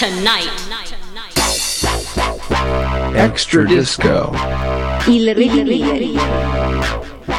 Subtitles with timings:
[0.00, 0.48] tonight.
[3.14, 4.32] Extra Disco.
[5.06, 6.16] Il Revivieri.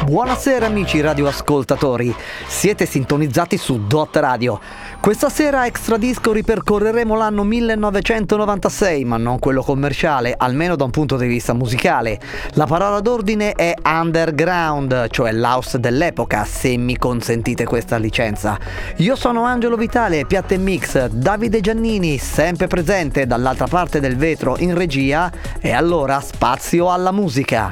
[0.00, 2.14] Buonasera amici radioascoltatori,
[2.48, 4.58] siete sintonizzati su Dot Radio.
[5.00, 10.90] Questa sera a Extra Disco ripercorreremo l'anno 1996, ma non quello commerciale, almeno da un
[10.90, 12.20] punto di vista musicale.
[12.54, 18.58] La parola d'ordine è underground, cioè l'house dell'epoca, se mi consentite questa licenza.
[18.96, 24.74] Io sono Angelo Vitale, Piatte Mix, Davide Giannini, sempre presente dall'altra parte del vetro in
[24.74, 25.30] regia,
[25.60, 27.70] e allora spazio alla musica.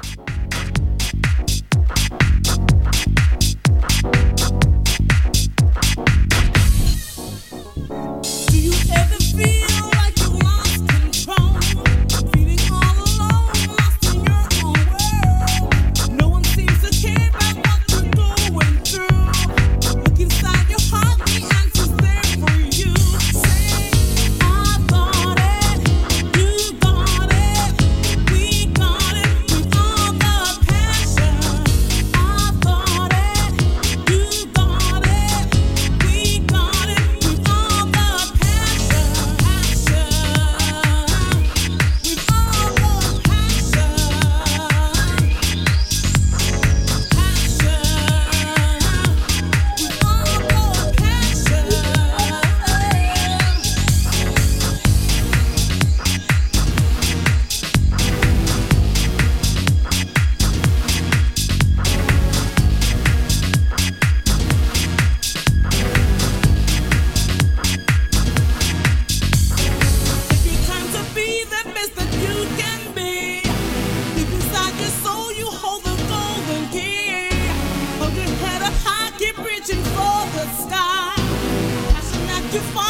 [82.60, 82.89] find.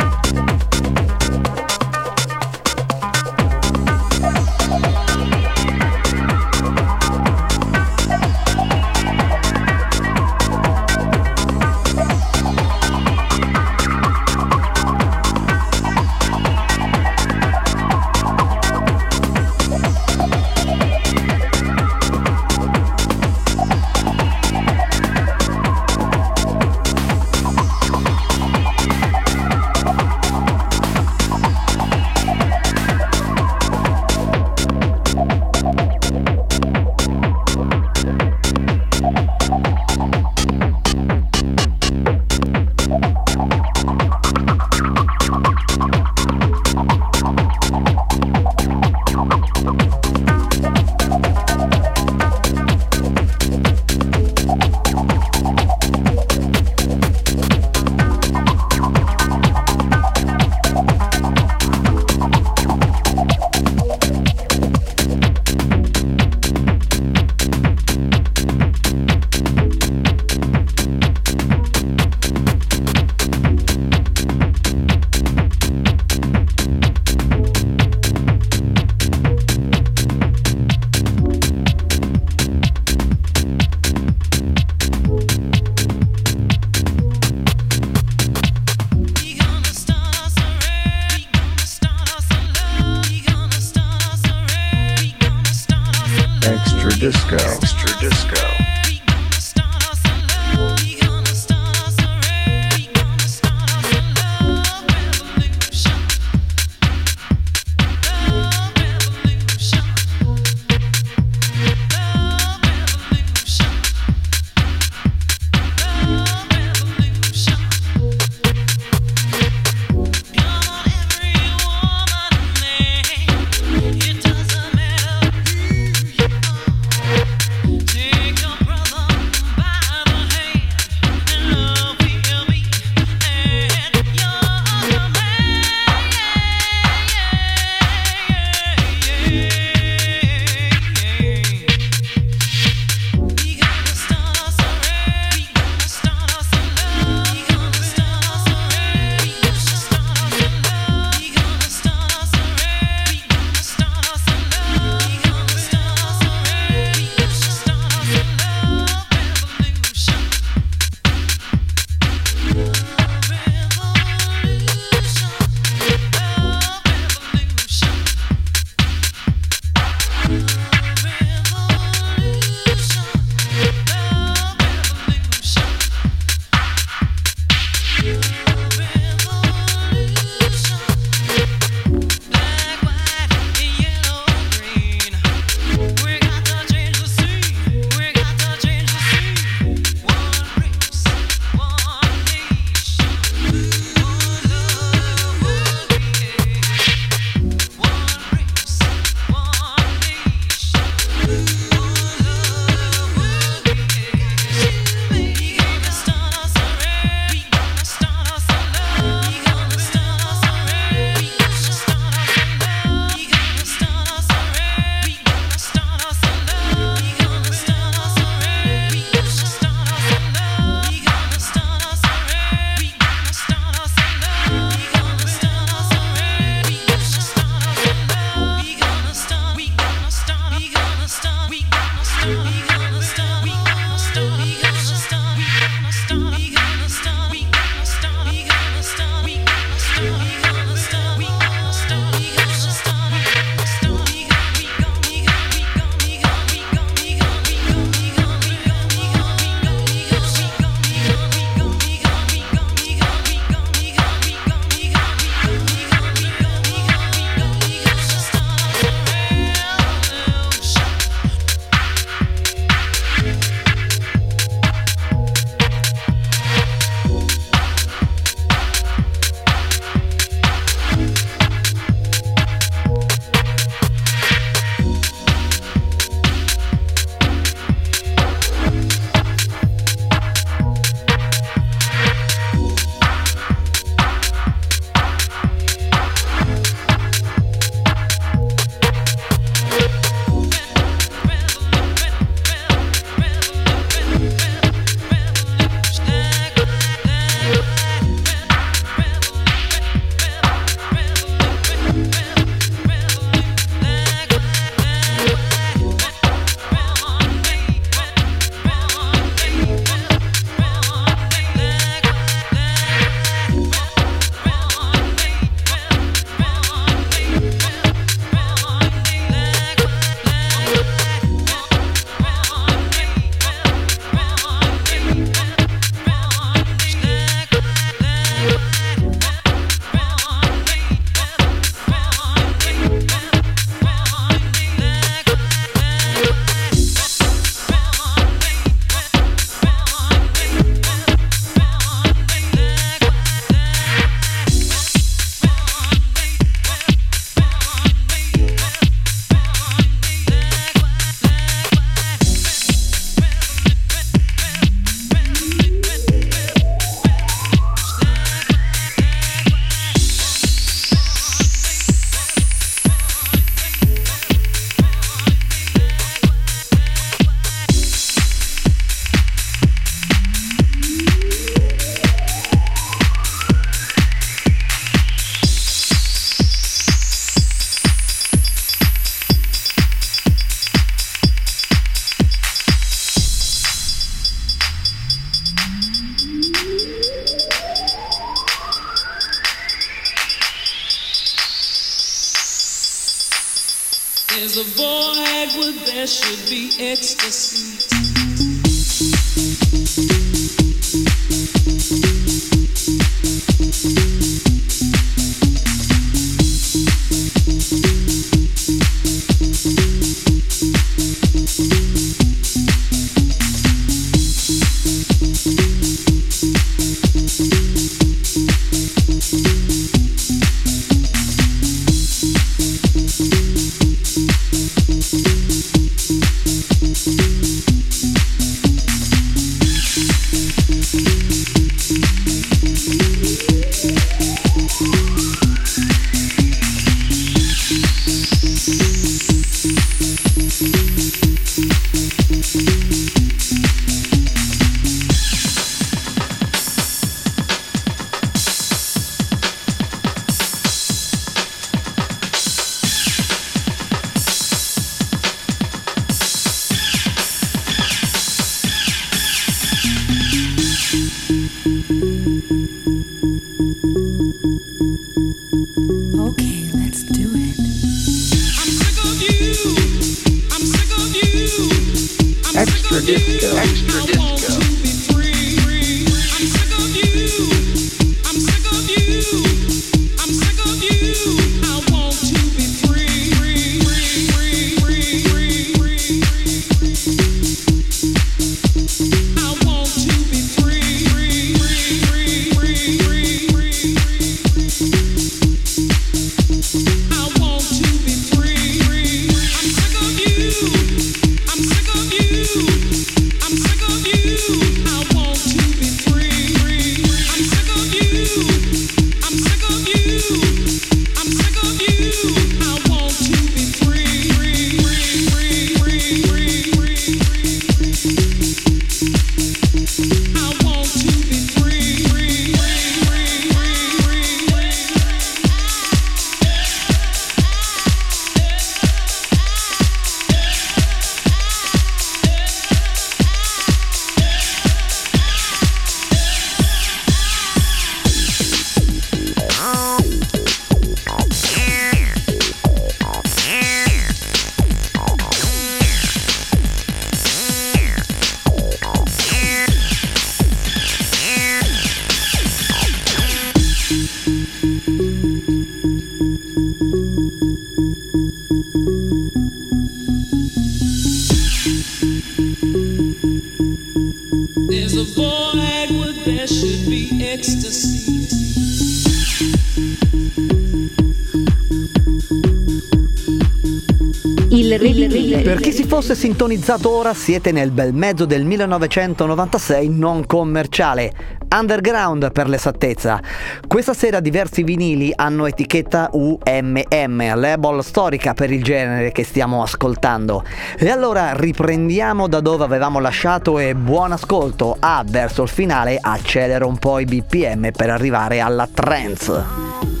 [575.91, 581.11] fosse sintonizzato ora siete nel bel mezzo del 1996 non commerciale,
[581.53, 583.19] underground per l'esattezza.
[583.67, 590.45] Questa sera diversi vinili hanno etichetta UMM, label storica per il genere che stiamo ascoltando.
[590.77, 594.77] E allora riprendiamo da dove avevamo lasciato e buon ascolto.
[594.79, 600.00] Ah, verso il finale accelero un po' i BPM per arrivare alla trance.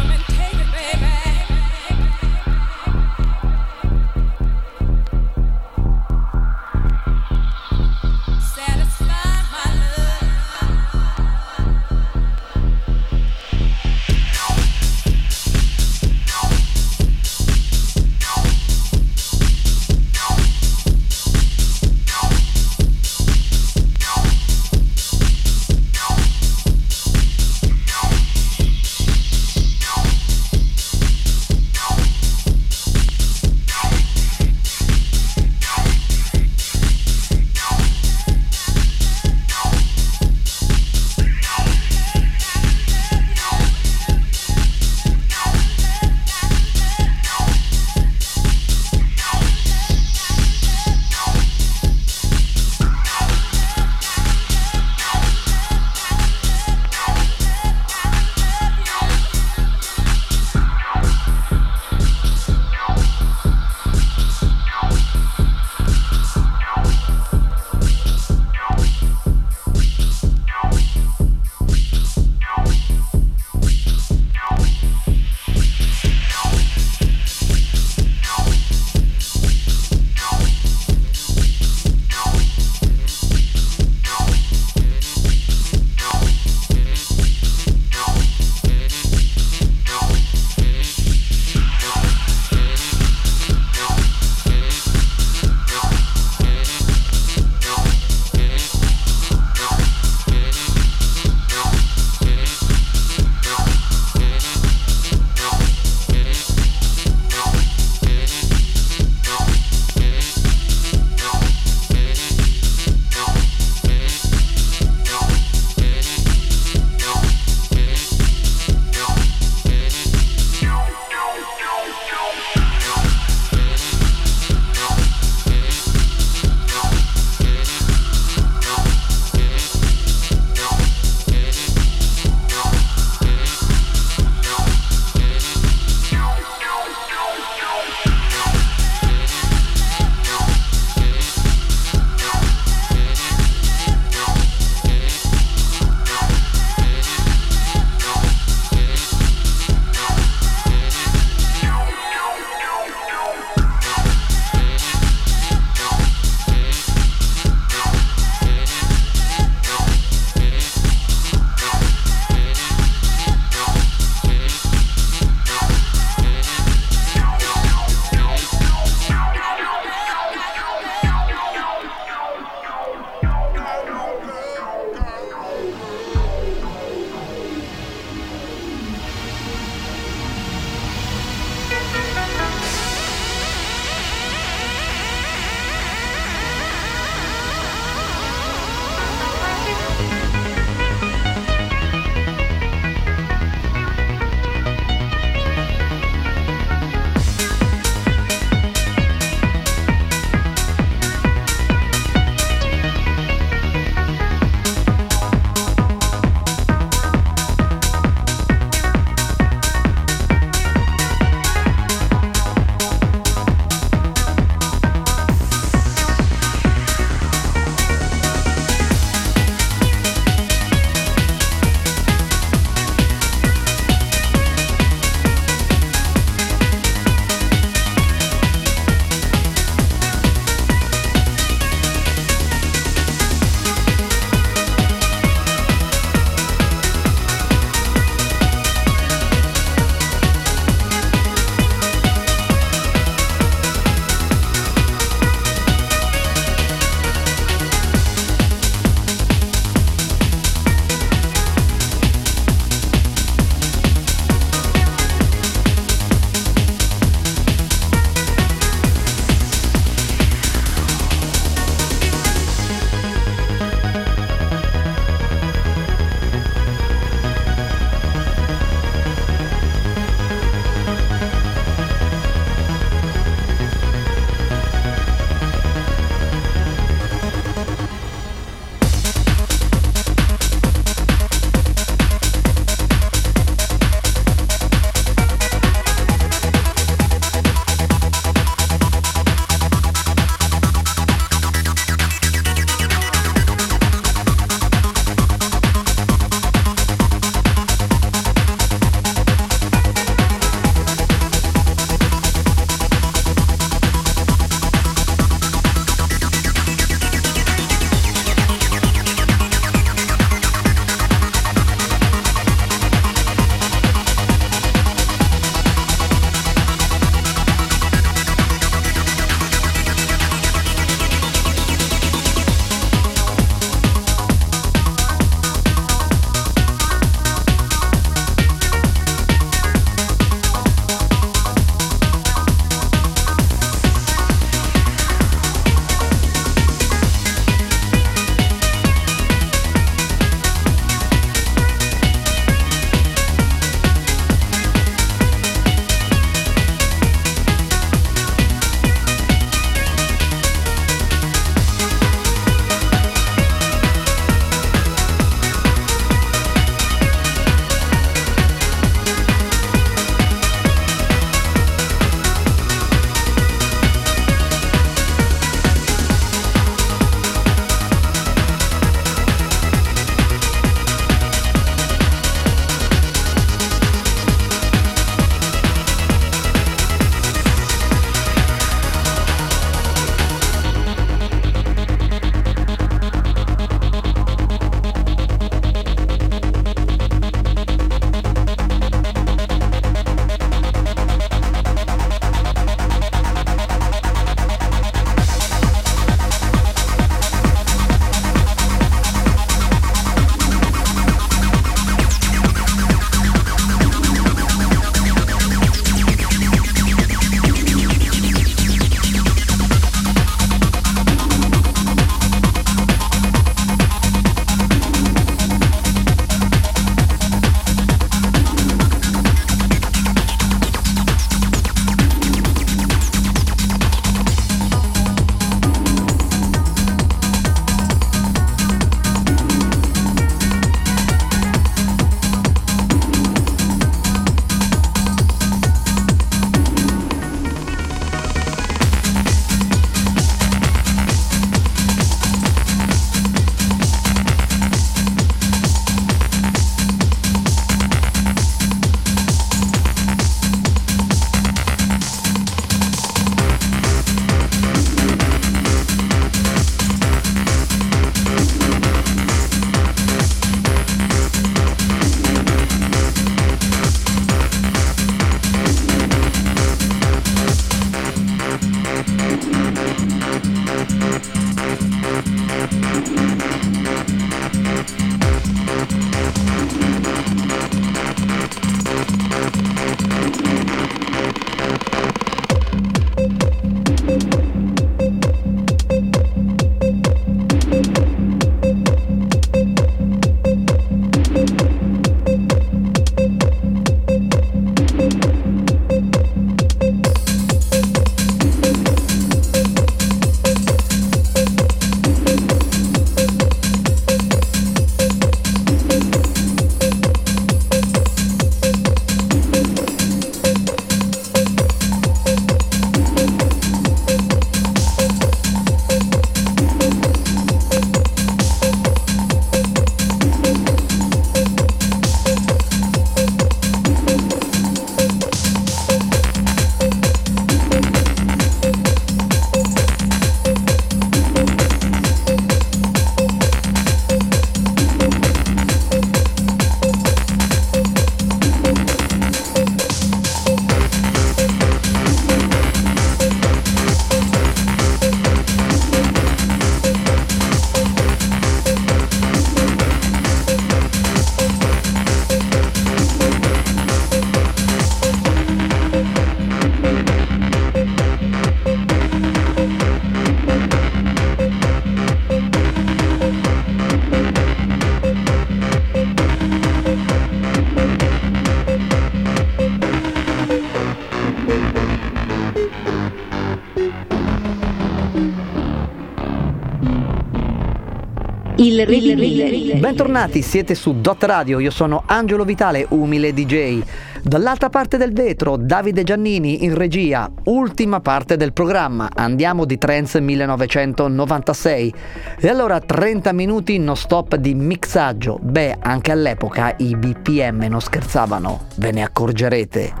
[578.71, 579.79] Il Reviver.
[579.79, 583.81] Bentornati, siete su Dot Radio, io sono Angelo Vitale, umile DJ.
[584.23, 590.15] Dall'altra parte del vetro, Davide Giannini in regia, ultima parte del programma, andiamo di Trends
[590.15, 591.93] 1996.
[592.39, 598.67] E allora 30 minuti non stop di mixaggio, beh anche all'epoca i BPM non scherzavano,
[598.75, 600.00] ve ne accorgerete.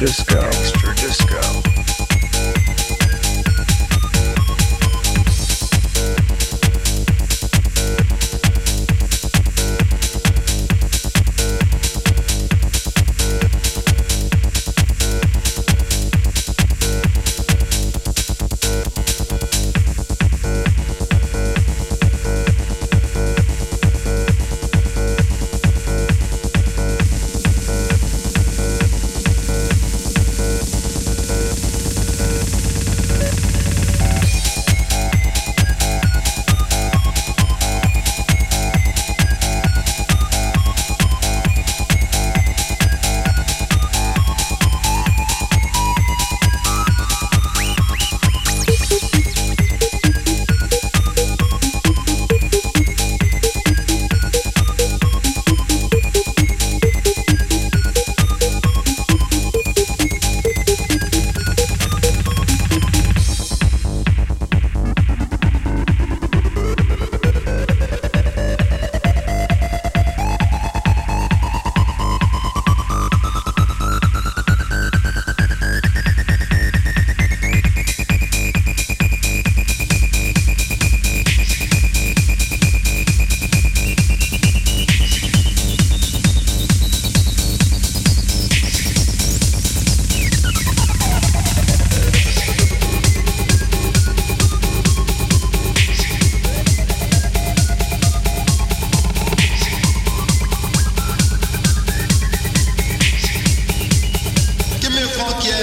[0.00, 0.89] Disco.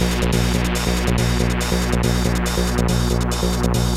[0.00, 0.22] Thank
[3.76, 3.87] you.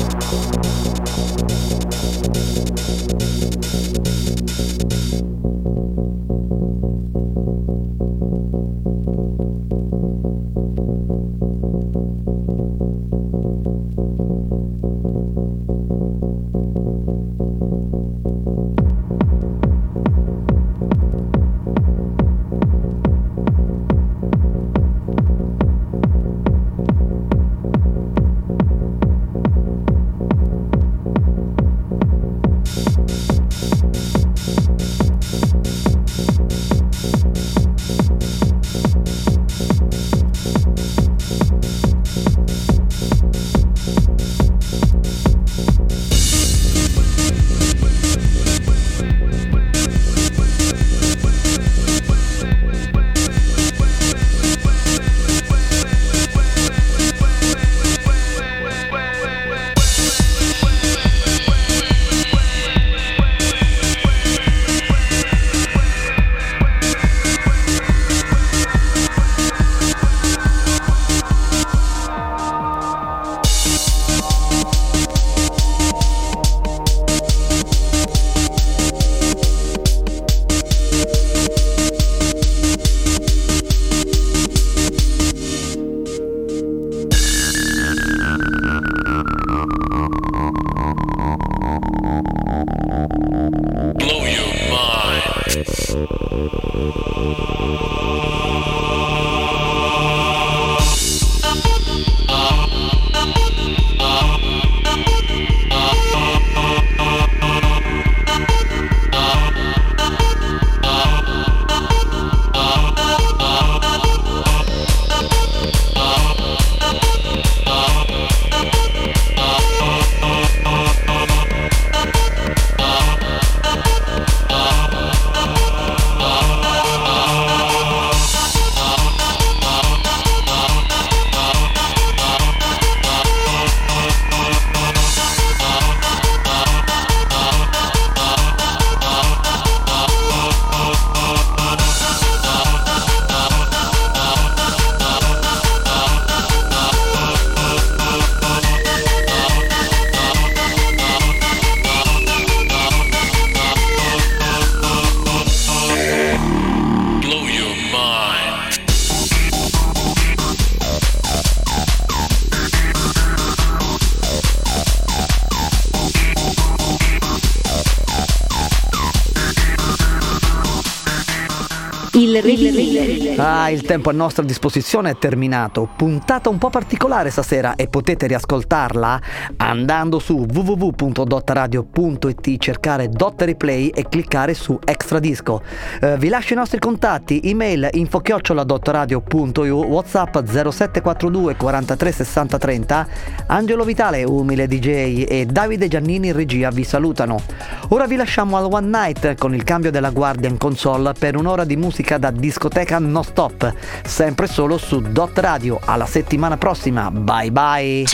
[173.72, 175.88] Il tempo a nostra disposizione è terminato.
[175.96, 179.20] Puntata un po' particolare stasera e potete riascoltarla
[179.56, 185.62] andando su www.dottaradio.it, cercare Dot Replay e cliccare su Extra Disco.
[186.00, 193.06] Eh, vi lascio i nostri contatti, email info-dottoradio.eu, whatsapp 0742 43 60 30,
[193.46, 197.40] Angelo Vitale, umile DJ e Davide Giannini in regia vi salutano.
[197.88, 201.64] Ora vi lasciamo al One Night con il cambio della guardia in console per un'ora
[201.64, 203.61] di musica da discoteca non stop,
[204.04, 205.80] sempre solo su Dot Radio.
[205.84, 208.04] Alla settimana prossima, bye bye!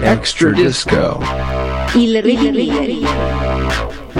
[0.00, 1.20] Extra disco.
[1.94, 4.17] Il reviver.